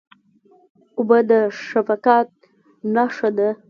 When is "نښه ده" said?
2.95-3.49